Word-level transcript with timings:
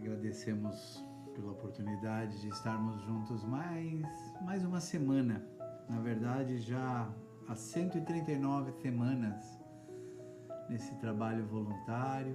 Agradecemos 0.00 1.04
pela 1.34 1.52
oportunidade 1.52 2.40
de 2.40 2.48
estarmos 2.48 3.02
juntos 3.02 3.44
mais, 3.44 4.02
mais 4.40 4.64
uma 4.64 4.80
semana. 4.80 5.44
Na 5.90 6.00
verdade, 6.00 6.58
já 6.58 7.06
há 7.46 7.54
139 7.54 8.72
semanas 8.80 9.44
nesse 10.70 10.94
trabalho 10.96 11.46
voluntário, 11.46 12.34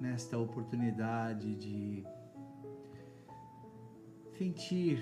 nesta 0.00 0.36
oportunidade 0.36 1.54
de 1.54 2.04
sentir 4.36 5.00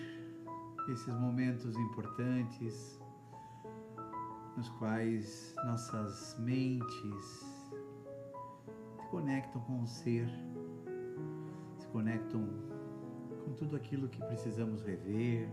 esses 0.90 1.14
momentos 1.14 1.74
importantes 1.74 3.00
nos 4.58 4.68
quais 4.78 5.54
nossas 5.64 6.36
mentes 6.38 7.24
se 8.98 9.06
conectam 9.10 9.62
com 9.62 9.82
o 9.82 9.86
ser 9.86 10.28
conectam 11.96 12.46
com 13.42 13.54
tudo 13.54 13.74
aquilo 13.74 14.06
que 14.06 14.18
precisamos 14.26 14.82
rever. 14.82 15.48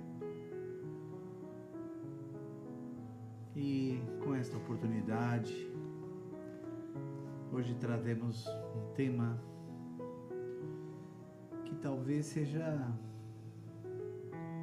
E 3.56 3.98
com 4.22 4.36
esta 4.36 4.58
oportunidade, 4.58 5.72
hoje 7.50 7.74
trazemos 7.76 8.46
um 8.76 8.94
tema 8.94 9.42
que 11.64 11.76
talvez 11.76 12.26
seja 12.26 12.94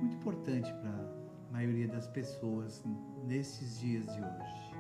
muito 0.01 0.17
importante 0.17 0.71
para 0.83 0.91
a 0.91 1.53
maioria 1.53 1.89
das 1.89 2.07
pessoas 2.09 2.85
nesses 3.27 3.81
dias 3.81 4.05
de 4.05 4.21
hoje. 4.21 4.75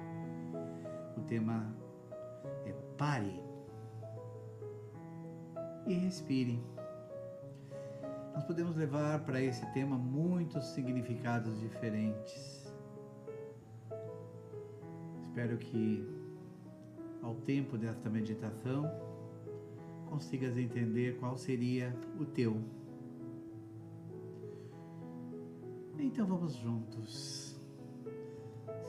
O 1.16 1.23
tema 1.23 1.74
é 2.66 2.73
pare 2.98 3.42
e 5.87 5.95
respire 5.95 6.62
nós 8.40 8.46
podemos 8.46 8.74
levar 8.74 9.23
para 9.26 9.38
esse 9.38 9.66
tema 9.73 9.98
muitos 9.98 10.65
significados 10.68 11.60
diferentes. 11.60 12.73
Espero 15.20 15.59
que, 15.59 16.09
ao 17.20 17.34
tempo 17.34 17.76
desta 17.76 18.09
meditação, 18.09 18.90
consigas 20.06 20.56
entender 20.56 21.18
qual 21.18 21.37
seria 21.37 21.95
o 22.18 22.24
teu. 22.24 22.65
Então 25.98 26.26
vamos 26.26 26.54
juntos, 26.54 27.60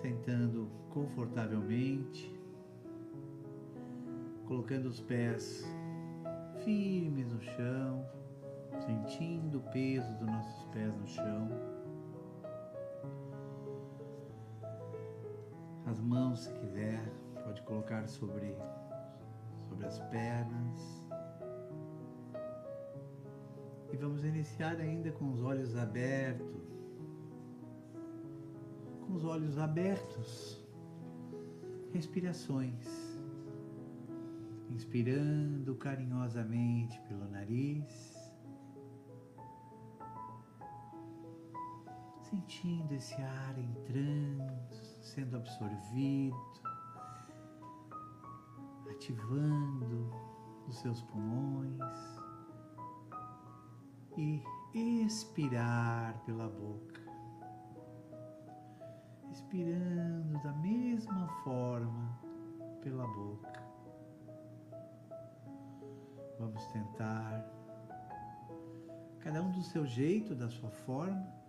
sentando 0.02 0.72
confortavelmente, 0.92 2.34
colocando 4.48 4.86
os 4.86 5.02
pés 5.02 5.66
firmes 6.64 7.28
no 7.28 7.42
chão 7.42 8.21
sentindo 8.86 9.60
o 9.60 9.62
peso 9.72 10.14
dos 10.16 10.28
nossos 10.28 10.64
pés 10.66 10.96
no 10.96 11.08
chão. 11.08 11.50
As 15.86 16.00
mãos, 16.00 16.42
se 16.42 16.54
quiser, 16.54 17.04
pode 17.44 17.62
colocar 17.64 18.08
sobre, 18.08 18.56
sobre 19.68 19.86
as 19.86 20.00
pernas. 20.00 21.06
E 23.92 23.98
vamos 23.98 24.24
iniciar 24.24 24.80
ainda 24.80 25.12
com 25.12 25.32
os 25.32 25.44
olhos 25.44 25.76
abertos. 25.76 26.48
Com 29.06 29.14
os 29.14 29.26
olhos 29.26 29.58
abertos, 29.58 30.66
respirações. 31.92 32.88
Inspirando 34.70 35.76
carinhosamente 35.76 37.00
pelo 37.02 37.30
nariz. 37.30 38.11
Sentindo 42.32 42.94
esse 42.94 43.22
ar 43.22 43.60
entrando, 43.60 44.48
sendo 45.02 45.36
absorvido, 45.36 46.38
ativando 48.90 50.10
os 50.66 50.78
seus 50.78 51.02
pulmões 51.04 51.78
e 54.18 54.42
expirar 54.74 56.18
pela 56.26 56.48
boca. 56.48 57.02
Expirando 59.30 60.42
da 60.42 60.54
mesma 60.54 61.28
forma 61.44 62.18
pela 62.82 63.06
boca. 63.08 63.62
Vamos 66.40 66.66
tentar, 66.68 67.46
cada 69.20 69.44
um 69.44 69.52
do 69.52 69.62
seu 69.64 69.86
jeito, 69.86 70.34
da 70.34 70.50
sua 70.50 70.72
forma, 70.72 71.41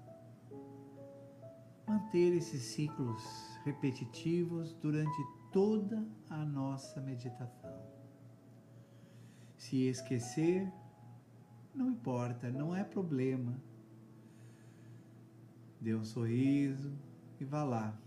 manter 1.87 2.34
esses 2.34 2.62
ciclos 2.62 3.22
repetitivos 3.65 4.72
durante 4.75 5.19
toda 5.53 6.06
a 6.31 6.44
nossa 6.44 7.00
meditação. 7.00 7.82
Se 9.56 9.87
esquecer, 9.87 10.70
não 11.75 11.91
importa, 11.91 12.50
não 12.50 12.75
é 12.75 12.82
problema. 12.82 13.62
Dê 15.81 15.94
um 15.94 16.04
sorriso 16.04 16.93
e 17.41 17.44
vá 17.44 17.62
lá. 17.62 17.99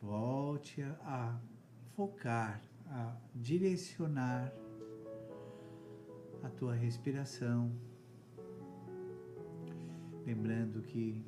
Volte 0.00 0.82
a 0.82 1.38
focar, 1.94 2.60
a 2.86 3.16
direcionar 3.34 4.52
a 6.42 6.48
tua 6.50 6.74
respiração. 6.74 7.72
Lembrando 10.26 10.82
que 10.82 11.24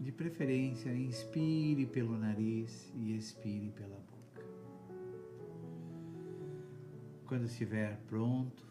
de 0.00 0.10
preferência, 0.10 0.90
inspire 0.90 1.84
pelo 1.84 2.16
nariz 2.16 2.90
e 2.94 3.14
expire 3.14 3.70
pela 3.72 3.96
boca. 3.96 4.46
Quando 7.26 7.44
estiver 7.44 7.98
pronto, 8.08 8.66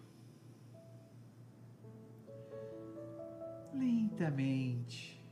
lentamente, 3.75 5.23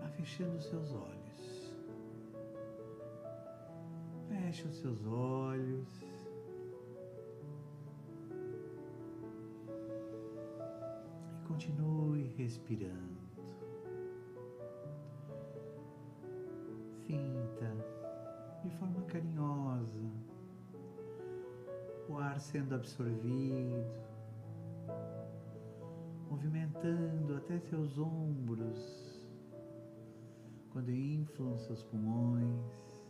vá 0.00 0.08
fechando 0.08 0.56
os 0.56 0.64
seus 0.64 0.90
olhos. 0.92 1.76
Feche 4.26 4.66
os 4.66 4.74
seus 4.76 5.04
olhos. 5.04 5.86
E 11.30 11.46
continue 11.46 12.32
respirando. 12.38 13.15
Sendo 22.56 22.74
absorvido, 22.74 23.84
movimentando 26.30 27.36
até 27.36 27.58
seus 27.58 27.98
ombros, 27.98 29.28
quando 30.70 30.90
inflam 30.90 31.58
seus 31.58 31.82
pulmões. 31.82 33.04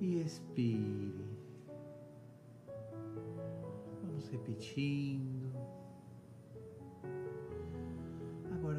E 0.00 0.20
expire. 0.20 1.24
Vamos 4.02 4.28
repetindo. 4.28 5.50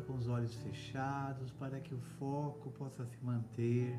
com 0.08 0.16
os 0.16 0.28
olhos 0.28 0.54
fechados 0.58 1.52
para 1.54 1.80
que 1.80 1.96
o 1.96 2.00
foco 2.20 2.70
possa 2.72 3.06
se 3.06 3.18
manter 3.24 3.98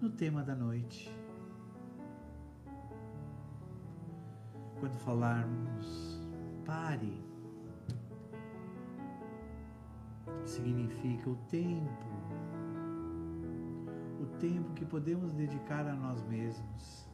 no 0.00 0.10
tema 0.10 0.42
da 0.42 0.54
noite. 0.54 1.12
Quando 4.78 4.96
falarmos 4.98 6.20
pare, 6.64 7.20
significa 10.44 11.28
o 11.30 11.36
tempo, 11.48 12.06
o 14.20 14.26
tempo 14.38 14.72
que 14.74 14.84
podemos 14.84 15.32
dedicar 15.32 15.86
a 15.86 15.94
nós 15.94 16.22
mesmos. 16.24 17.08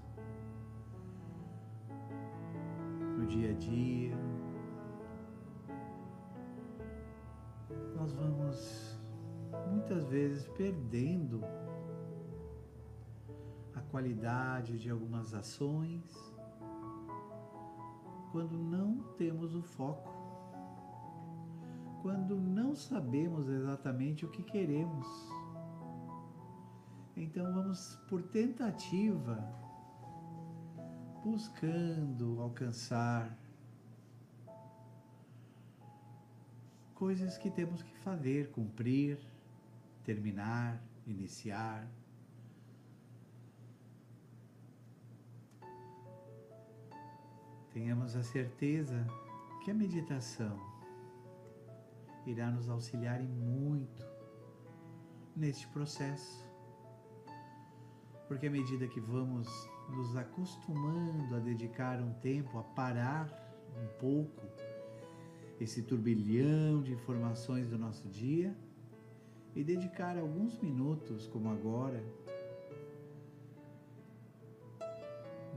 No 3.16 3.24
dia 3.26 3.50
a 3.50 3.54
dia, 3.54 4.14
nós 7.96 8.12
vamos 8.12 9.00
muitas 9.70 10.06
vezes 10.08 10.46
perdendo 10.48 11.40
qualidade 13.94 14.76
de 14.76 14.90
algumas 14.90 15.32
ações 15.32 16.02
quando 18.32 18.58
não 18.58 18.98
temos 19.16 19.54
o 19.54 19.62
foco, 19.62 20.10
quando 22.02 22.34
não 22.36 22.74
sabemos 22.74 23.48
exatamente 23.48 24.26
o 24.26 24.30
que 24.32 24.42
queremos. 24.42 25.06
Então 27.16 27.54
vamos 27.54 27.94
por 28.08 28.20
tentativa 28.20 29.38
buscando 31.22 32.40
alcançar 32.40 33.38
coisas 36.96 37.38
que 37.38 37.48
temos 37.48 37.80
que 37.80 37.96
fazer, 37.98 38.50
cumprir, 38.50 39.20
terminar, 40.02 40.82
iniciar. 41.06 41.88
Tenhamos 47.74 48.14
a 48.14 48.22
certeza 48.22 49.04
que 49.64 49.70
a 49.72 49.74
meditação 49.74 50.56
irá 52.24 52.48
nos 52.48 52.68
auxiliar 52.68 53.20
em 53.20 53.26
muito 53.26 54.06
neste 55.34 55.66
processo. 55.66 56.48
Porque 58.28 58.46
à 58.46 58.50
medida 58.50 58.86
que 58.86 59.00
vamos 59.00 59.48
nos 59.88 60.16
acostumando 60.16 61.34
a 61.34 61.40
dedicar 61.40 62.00
um 62.00 62.12
tempo 62.20 62.56
a 62.58 62.62
parar 62.62 63.28
um 63.76 63.98
pouco 63.98 64.46
esse 65.60 65.82
turbilhão 65.82 66.80
de 66.80 66.92
informações 66.92 67.68
do 67.68 67.76
nosso 67.76 68.08
dia 68.08 68.56
e 69.52 69.64
dedicar 69.64 70.16
alguns 70.16 70.60
minutos, 70.60 71.26
como 71.26 71.50
agora, 71.50 72.00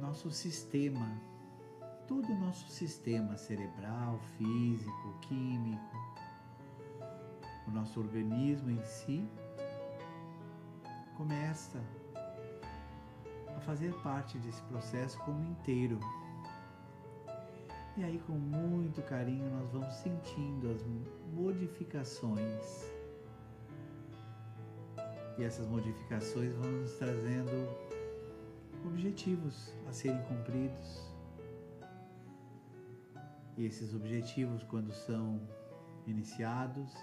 nosso 0.02 0.32
sistema, 0.32 1.22
todo 2.08 2.32
o 2.32 2.38
nosso 2.38 2.68
sistema 2.70 3.36
cerebral, 3.36 4.20
físico, 4.38 5.20
químico, 5.22 5.98
o 7.68 7.72
nosso 7.72 8.00
organismo 8.00 8.72
em 8.72 8.84
si, 8.84 9.28
começa 11.18 11.84
a 13.56 13.60
fazer 13.62 13.94
parte 14.02 14.38
desse 14.38 14.62
processo 14.64 15.20
como 15.20 15.44
inteiro. 15.44 16.00
E 17.98 18.04
aí, 18.04 18.20
com 18.28 18.34
muito 18.34 19.02
carinho, 19.02 19.50
nós 19.50 19.72
vamos 19.72 19.94
sentindo 19.96 20.70
as 20.70 20.86
modificações. 21.34 22.92
E 25.38 25.44
essas 25.44 25.68
modificações 25.68 26.54
vão 26.56 26.72
nos 26.72 26.94
trazendo 26.94 27.52
objetivos 28.86 29.74
a 29.88 29.92
serem 29.92 30.22
cumpridos. 30.24 31.07
E 33.58 33.66
esses 33.66 33.96
objetivos, 33.96 34.64
quando 34.64 34.94
são 34.94 35.42
iniciados 36.06 36.94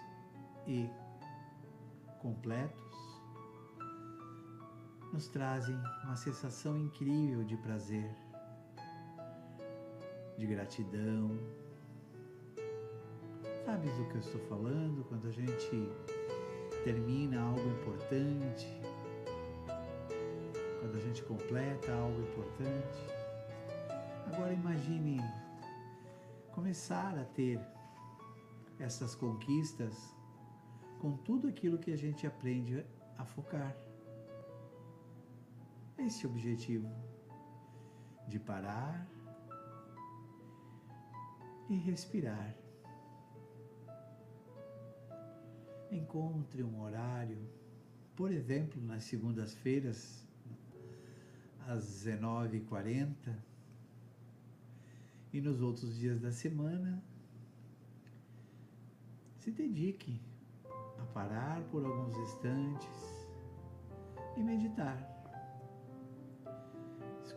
e 0.68 0.88
completos, 2.20 2.94
nos 5.12 5.28
trazem 5.28 5.76
uma 6.04 6.16
sensação 6.16 6.78
incrível 6.78 7.42
de 7.44 7.56
prazer, 7.56 8.08
de 10.38 10.46
gratidão. 10.46 11.38
Sabes 13.64 13.96
do 13.96 14.04
que 14.06 14.14
eu 14.14 14.20
estou 14.20 14.40
falando? 14.48 15.04
Quando 15.08 15.26
a 15.26 15.32
gente 15.32 15.88
termina 16.84 17.40
algo 17.40 17.68
importante, 17.68 18.80
quando 20.80 20.96
a 20.96 21.00
gente 21.00 21.22
completa 21.24 21.92
algo 21.92 22.20
importante. 22.20 23.08
Agora 24.26 24.52
imagine 24.52 25.20
começar 26.54 27.18
a 27.18 27.24
ter 27.24 27.60
essas 28.78 29.12
conquistas 29.16 30.14
com 31.00 31.16
tudo 31.16 31.48
aquilo 31.48 31.78
que 31.78 31.90
a 31.90 31.96
gente 31.96 32.26
aprende 32.28 32.86
a 33.18 33.24
focar. 33.24 33.76
Esse 35.98 36.26
objetivo. 36.26 36.88
De 38.28 38.38
parar 38.38 39.06
e 41.68 41.76
respirar. 41.76 42.54
Encontre 45.90 46.62
um 46.62 46.80
horário, 46.80 47.46
por 48.16 48.30
exemplo, 48.30 48.80
nas 48.80 49.04
segundas-feiras, 49.04 50.26
às 51.66 51.84
19h40, 51.84 53.36
e 55.34 55.40
nos 55.40 55.60
outros 55.60 55.98
dias 55.98 56.20
da 56.20 56.30
semana, 56.30 57.02
se 59.36 59.50
dedique 59.50 60.22
a 60.98 61.04
parar 61.06 61.60
por 61.64 61.84
alguns 61.84 62.16
instantes 62.16 63.28
e 64.36 64.42
meditar 64.44 65.12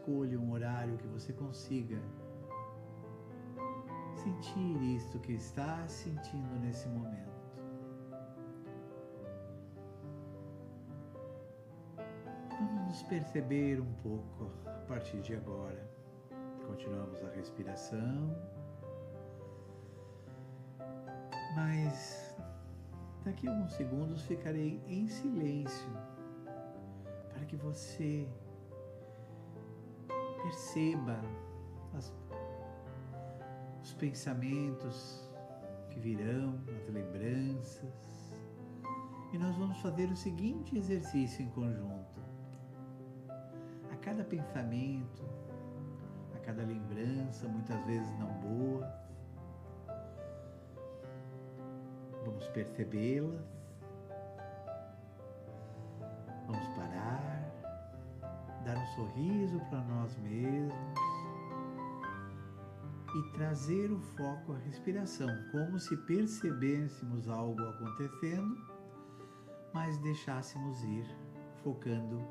escolha 0.07 0.39
um 0.39 0.51
horário 0.51 0.95
que 0.97 1.07
você 1.07 1.33
consiga 1.33 1.99
sentir 4.15 4.95
isto 4.95 5.19
que 5.19 5.33
está 5.33 5.87
sentindo 5.87 6.59
nesse 6.59 6.87
momento. 6.87 7.35
Vamos 12.51 12.87
nos 12.87 13.03
perceber 13.03 13.81
um 13.81 13.93
pouco 13.95 14.51
a 14.65 14.85
partir 14.87 15.19
de 15.21 15.35
agora. 15.35 16.06
Continuamos 16.77 17.23
a 17.23 17.29
respiração, 17.31 18.37
mas 21.55 22.37
daqui 23.25 23.47
a 23.47 23.51
alguns 23.51 23.73
segundos 23.73 24.21
ficarei 24.21 24.79
em 24.87 25.07
silêncio 25.07 25.89
para 27.33 27.45
que 27.45 27.55
você 27.55 28.29
Perceba 30.47 31.19
as, 31.93 32.13
os 33.83 33.93
pensamentos 33.95 35.29
que 35.89 35.99
virão, 35.99 36.57
as 36.79 36.87
lembranças. 36.87 38.41
E 39.33 39.37
nós 39.37 39.55
vamos 39.57 39.77
fazer 39.79 40.09
o 40.09 40.15
seguinte 40.15 40.77
exercício 40.77 41.43
em 41.43 41.49
conjunto. 41.49 42.21
A 43.91 43.95
cada 43.97 44.23
pensamento, 44.23 45.23
cada 46.47 46.63
lembrança, 46.63 47.45
muitas 47.45 47.85
vezes 47.85 48.09
não 48.17 48.29
boa, 48.39 48.89
vamos 52.23 52.47
percebê-las, 52.47 53.45
vamos 56.47 56.67
parar. 56.69 57.27
Dar 58.63 58.77
um 58.77 58.85
sorriso 58.95 59.59
para 59.69 59.81
nós 59.83 60.15
mesmos. 60.19 60.73
E 63.13 63.31
trazer 63.33 63.91
o 63.91 63.99
foco 63.99 64.53
à 64.53 64.57
respiração, 64.59 65.29
como 65.51 65.77
se 65.79 65.97
percebêssemos 66.05 67.27
algo 67.27 67.61
acontecendo, 67.61 68.55
mas 69.73 69.97
deixássemos 69.97 70.81
ir, 70.83 71.05
focando 71.63 72.21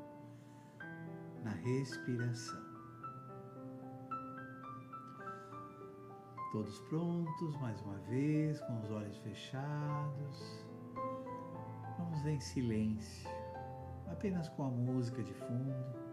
na 1.43 1.51
respiração. 1.51 2.66
Todos 6.51 6.79
prontos, 6.81 7.57
mais 7.57 7.81
uma 7.81 7.97
vez, 8.09 8.61
com 8.61 8.79
os 8.79 8.89
olhos 8.89 9.17
fechados. 9.17 10.65
Vamos 11.97 12.25
em 12.25 12.39
silêncio, 12.39 13.29
apenas 14.07 14.47
com 14.49 14.63
a 14.63 14.69
música 14.69 15.21
de 15.21 15.33
fundo 15.33 16.07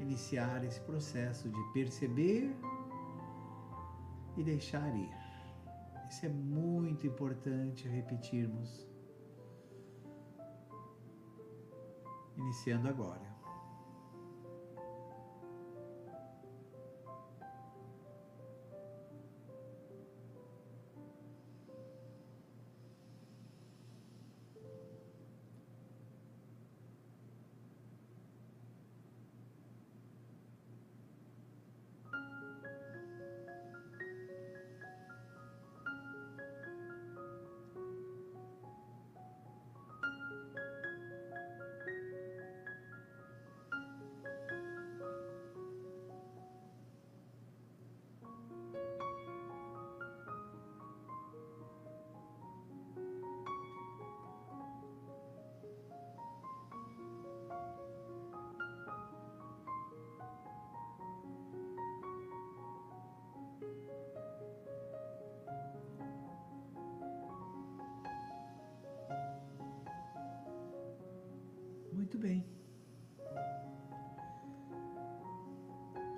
iniciar 0.00 0.64
esse 0.64 0.80
processo 0.82 1.48
de 1.48 1.72
perceber 1.72 2.54
e 4.36 4.42
deixar 4.42 4.94
ir. 4.94 5.12
Isso 6.08 6.26
é 6.26 6.28
muito 6.28 7.06
importante 7.06 7.88
repetirmos. 7.88 8.86
Iniciando 12.36 12.88
agora. 12.88 13.33
Bem. 72.24 72.42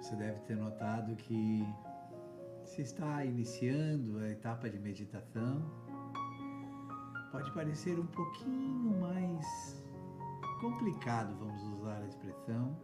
Você 0.01 0.15
deve 0.15 0.39
ter 0.43 0.57
notado 0.57 1.17
que 1.17 1.67
se 2.65 2.83
está 2.83 3.25
iniciando 3.25 4.19
a 4.21 4.29
etapa 4.29 4.71
de 4.71 4.79
meditação, 4.79 5.61
pode 7.33 7.51
parecer 7.53 7.99
um 7.99 8.07
pouquinho 8.07 9.01
mais 9.01 9.85
complicado, 10.61 11.37
vamos 11.41 11.61
usar 11.81 12.01
a 12.01 12.07
expressão, 12.07 12.77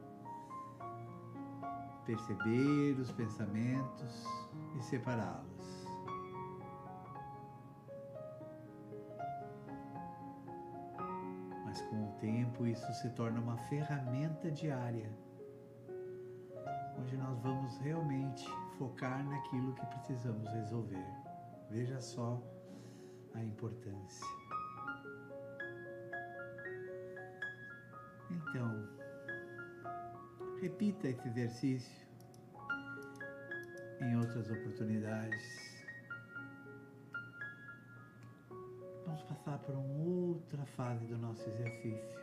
perceber 2.04 2.98
os 2.98 3.12
pensamentos 3.12 4.26
e 4.80 4.82
separá-los. 4.82 5.51
Com 11.92 12.04
o 12.04 12.12
tempo 12.12 12.66
isso 12.66 12.90
se 12.94 13.10
torna 13.10 13.38
uma 13.38 13.58
ferramenta 13.68 14.50
diária, 14.50 15.12
onde 16.98 17.18
nós 17.18 17.38
vamos 17.40 17.76
realmente 17.80 18.48
focar 18.78 19.22
naquilo 19.22 19.74
que 19.74 19.84
precisamos 19.84 20.48
resolver. 20.52 21.04
Veja 21.68 22.00
só 22.00 22.42
a 23.34 23.44
importância. 23.44 24.26
Então, 28.30 28.88
repita 30.62 31.08
esse 31.08 31.28
exercício 31.28 32.08
em 34.00 34.16
outras 34.16 34.50
oportunidades. 34.50 35.71
Passar 39.52 39.58
por 39.58 39.74
uma 39.74 39.94
outra 40.04 40.64
fase 40.64 41.04
do 41.06 41.18
nosso 41.18 41.48
exercício. 41.48 42.18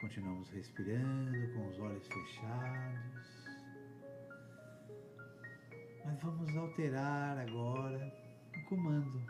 Continuamos 0.00 0.48
respirando 0.50 1.52
com 1.54 1.68
os 1.68 1.78
olhos 1.78 2.06
fechados. 2.06 3.44
Mas 6.04 6.20
vamos 6.22 6.56
alterar 6.56 7.38
agora 7.38 8.12
o 8.56 8.68
comando. 8.68 9.22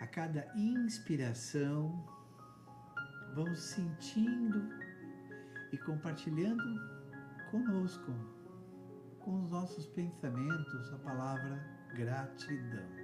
A 0.00 0.06
cada 0.06 0.46
inspiração, 0.54 2.06
vamos 3.34 3.58
sentindo 3.58 4.68
e 5.72 5.78
compartilhando 5.78 6.62
conosco, 7.50 8.12
com 9.20 9.42
os 9.42 9.50
nossos 9.50 9.86
pensamentos, 9.86 10.92
a 10.92 10.98
palavra 10.98 11.56
gratidão. 11.94 13.01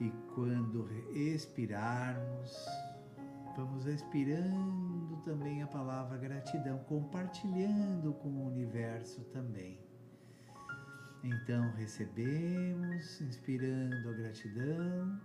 E 0.00 0.10
quando 0.34 0.88
expirarmos, 1.12 2.66
vamos 3.56 3.86
expirando 3.86 5.16
também 5.24 5.62
a 5.62 5.66
palavra 5.66 6.18
gratidão, 6.18 6.78
compartilhando 6.80 8.12
com 8.14 8.28
o 8.28 8.46
universo 8.46 9.24
também. 9.32 9.80
Então 11.24 11.72
recebemos, 11.72 13.20
inspirando 13.20 14.10
a 14.10 14.12
gratidão 14.12 15.20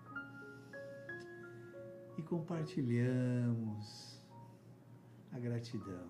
e 2.18 2.22
compartilhamos 2.24 4.20
a 5.32 5.40
gratidão. 5.40 6.10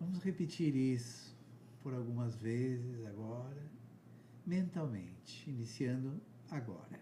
Vamos 0.00 0.22
repetir 0.22 0.74
isso 0.74 1.34
por 1.82 1.94
algumas 1.94 2.34
vezes 2.36 3.06
agora, 3.06 3.62
mentalmente, 4.46 5.48
iniciando 5.48 6.20
agora. 6.50 7.00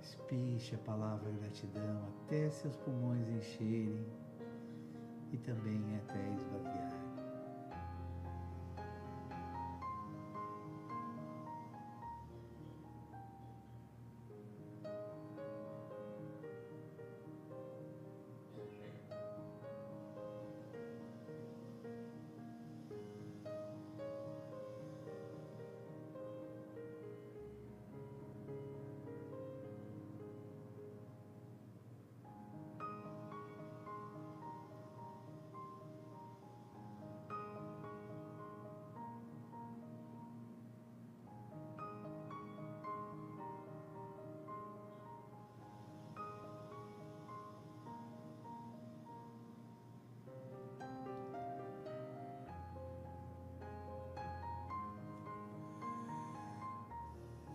Espiche 0.00 0.76
a 0.76 0.78
palavra 0.78 1.30
gratidão 1.32 2.08
até 2.24 2.50
seus 2.50 2.76
pulmões 2.76 3.28
encherem 3.28 4.06
também 5.40 5.96
até 5.96 6.18
esvaziar. 6.34 6.89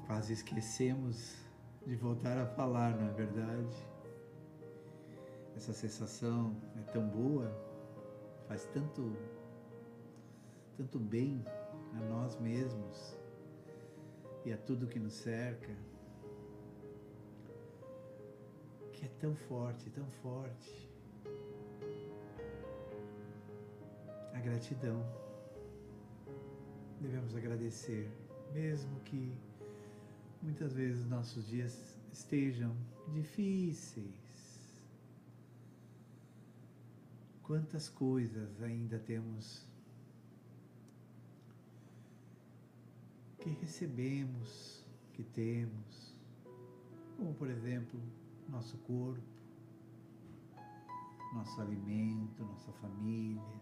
Quase 0.07 0.33
esquecemos 0.33 1.35
de 1.83 1.95
voltar 1.95 2.37
a 2.37 2.45
falar, 2.45 2.95
não 2.95 3.09
é 3.09 3.13
verdade? 3.13 3.87
Essa 5.55 5.73
sensação 5.73 6.55
é 6.77 6.91
tão 6.91 7.07
boa, 7.07 7.51
faz 8.47 8.65
tanto, 8.65 9.15
tanto 10.77 10.99
bem 10.99 11.43
a 11.93 11.99
nós 12.01 12.39
mesmos 12.39 13.17
e 14.45 14.53
a 14.53 14.57
tudo 14.57 14.85
que 14.85 14.99
nos 14.99 15.13
cerca, 15.13 15.75
que 18.93 19.05
é 19.05 19.09
tão 19.19 19.35
forte, 19.35 19.89
tão 19.89 20.05
forte. 20.21 20.87
A 24.33 24.39
gratidão. 24.39 25.03
Devemos 27.01 27.35
agradecer, 27.35 28.11
mesmo 28.53 28.99
que 28.99 29.35
muitas 30.45 30.73
vezes 30.73 31.07
nossos 31.07 31.47
dias 31.47 31.97
estejam 32.13 32.75
difíceis. 33.11 34.05
Quantas 37.41 37.89
coisas 37.89 38.61
ainda 38.61 38.99
temos 38.99 39.67
que 43.39 43.49
recebemos, 43.49 44.85
que 45.13 45.23
temos, 45.23 46.15
como 47.17 47.33
por 47.33 47.49
exemplo, 47.49 47.99
nosso 48.47 48.77
corpo, 48.79 49.21
nosso 51.33 51.59
alimento, 51.59 52.43
nossa 52.43 52.71
família. 52.73 53.61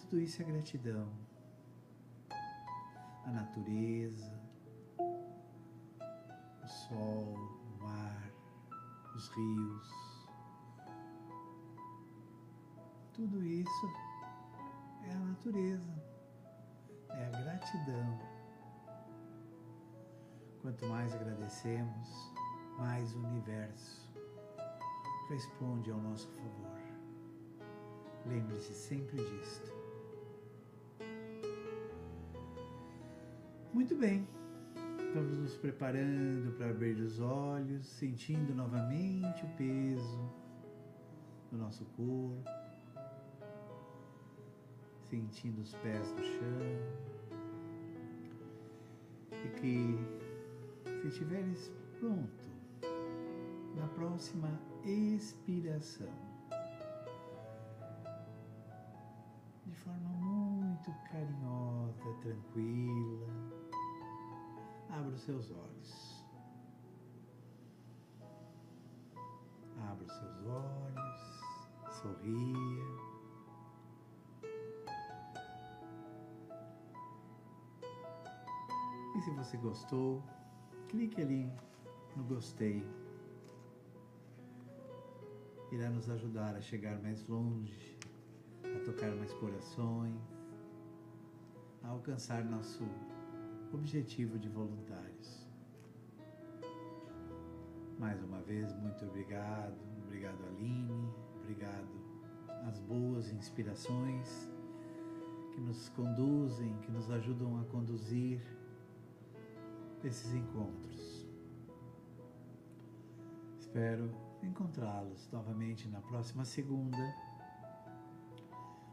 Tudo 0.00 0.20
isso 0.20 0.42
é 0.42 0.44
gratidão. 0.44 1.08
A 3.24 3.30
natureza, 3.30 4.43
o 6.64 6.68
sol, 6.68 7.34
o 7.78 7.82
mar, 7.82 8.32
os 9.14 9.28
rios. 9.28 10.26
Tudo 13.12 13.44
isso 13.44 13.86
é 15.04 15.12
a 15.12 15.18
natureza, 15.18 16.02
é 17.10 17.26
a 17.26 17.30
gratidão. 17.30 18.18
Quanto 20.62 20.86
mais 20.86 21.14
agradecemos, 21.14 22.32
mais 22.78 23.14
o 23.14 23.18
universo 23.18 24.10
responde 25.28 25.90
ao 25.90 25.98
nosso 25.98 26.28
favor. 26.28 26.80
Lembre-se 28.26 28.72
sempre 28.72 29.16
disto. 29.16 29.72
Muito 33.72 33.94
bem. 33.96 34.26
Estamos 35.14 35.38
nos 35.38 35.56
preparando 35.58 36.50
para 36.56 36.70
abrir 36.70 36.96
os 36.96 37.20
olhos, 37.20 37.86
sentindo 37.86 38.52
novamente 38.52 39.44
o 39.44 39.48
peso 39.56 40.28
do 41.52 41.56
nosso 41.56 41.84
corpo, 41.96 42.42
sentindo 45.08 45.60
os 45.60 45.72
pés 45.72 46.10
no 46.10 46.24
chão, 46.24 46.66
E 49.30 49.48
que, 49.60 49.96
se 51.00 51.06
estiveres 51.06 51.70
pronto, 52.00 52.50
na 53.76 53.86
próxima 53.94 54.50
expiração, 54.84 56.12
de 59.64 59.76
forma 59.76 60.08
muito 60.08 60.90
carinhosa, 61.08 62.12
tranquila, 62.20 63.63
abra 64.98 65.12
os 65.12 65.22
seus 65.22 65.50
olhos. 65.50 66.24
Abra 69.90 70.04
os 70.04 70.12
seus 70.12 70.46
olhos, 70.46 72.00
sorria. 72.00 73.04
E 79.16 79.20
se 79.20 79.30
você 79.30 79.56
gostou, 79.56 80.22
clique 80.88 81.20
ali 81.20 81.52
no 82.16 82.24
gostei. 82.24 82.84
Irá 85.72 85.90
nos 85.90 86.08
ajudar 86.08 86.54
a 86.54 86.60
chegar 86.60 87.00
mais 87.02 87.26
longe, 87.26 87.98
a 88.62 88.84
tocar 88.84 89.10
mais 89.16 89.32
corações, 89.34 90.20
a 91.82 91.88
alcançar 91.88 92.44
nosso 92.44 92.84
objetivo 93.74 94.38
de 94.38 94.48
voluntários. 94.48 95.46
Mais 97.98 98.22
uma 98.22 98.40
vez, 98.42 98.72
muito 98.76 99.04
obrigado. 99.04 99.76
Obrigado, 100.04 100.44
Aline. 100.46 101.12
Obrigado 101.40 101.88
às 102.66 102.78
boas 102.80 103.30
inspirações 103.32 104.50
que 105.52 105.60
nos 105.60 105.88
conduzem, 105.90 106.76
que 106.78 106.90
nos 106.90 107.10
ajudam 107.10 107.60
a 107.60 107.64
conduzir 107.64 108.40
esses 110.02 110.34
encontros. 110.34 111.26
Espero 113.58 114.10
encontrá-los 114.42 115.30
novamente 115.30 115.88
na 115.88 116.00
próxima 116.00 116.44
segunda 116.44 117.14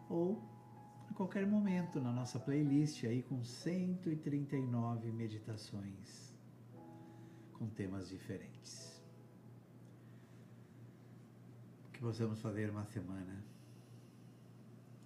ou 0.10 0.42
a 1.12 1.14
qualquer 1.14 1.46
momento 1.46 2.00
na 2.00 2.12
nossa 2.12 2.40
playlist 2.40 3.04
aí 3.04 3.22
com 3.24 3.44
139 3.44 5.12
meditações 5.12 6.34
com 7.52 7.68
temas 7.68 8.10
diferentes. 8.10 9.04
Que 11.92 12.00
possamos 12.00 12.42
fazer 12.42 12.70
uma 12.70 12.86
semana 12.86 13.44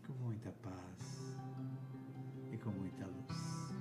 com 0.05 0.13
muita 0.13 0.51
paz 0.51 1.35
e 2.51 2.57
com 2.57 2.69
muita 2.69 3.05
luz. 3.07 3.73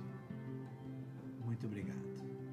Muito 1.45 1.67
obrigado. 1.67 2.44